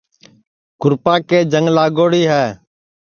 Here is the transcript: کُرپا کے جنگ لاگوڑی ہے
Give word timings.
کُرپا 0.81 1.15
کے 1.27 1.39
جنگ 1.51 1.67
لاگوڑی 1.77 2.23
ہے 2.31 2.45